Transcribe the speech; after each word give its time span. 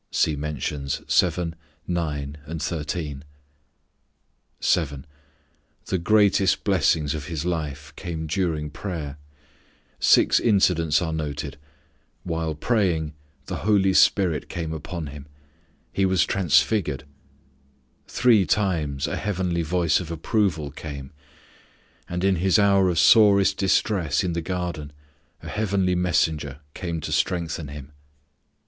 (See 0.09 0.35
mentions 0.35 1.03
7, 1.05 1.53
9 1.87 2.37
and 2.47 2.59
13.) 2.59 3.23
7. 4.59 5.05
The 5.85 5.97
greatest 5.99 6.63
blessings 6.63 7.13
of 7.13 7.27
His 7.27 7.45
life 7.45 7.93
came 7.95 8.25
during 8.25 8.71
prayer: 8.71 9.19
Six 9.99 10.39
incidents 10.39 11.03
are 11.03 11.13
noted: 11.13 11.59
while 12.23 12.55
praying, 12.55 13.13
the 13.45 13.57
Holy 13.57 13.93
Spirit 13.93 14.49
came 14.49 14.73
upon 14.73 15.05
Him; 15.13 15.27
He 15.93 16.07
was 16.07 16.25
transfigured; 16.25 17.03
three 18.07 18.43
times 18.47 19.05
a 19.05 19.15
heavenly 19.17 19.61
voice 19.61 19.99
of 19.99 20.09
approval 20.09 20.71
came; 20.71 21.11
and 22.09 22.23
in 22.23 22.37
His 22.37 22.57
hour 22.57 22.89
of 22.89 22.97
sorest 22.97 23.57
distress 23.57 24.23
in 24.23 24.33
the 24.33 24.41
garden 24.41 24.93
a 25.43 25.47
heavenly 25.47 25.93
messenger 25.93 26.59
came 26.73 27.01
to 27.01 27.11
strengthen 27.11 27.67
Him. 27.67 27.91